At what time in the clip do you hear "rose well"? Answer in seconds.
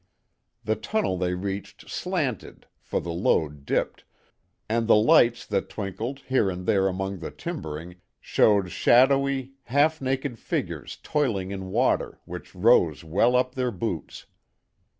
12.55-13.35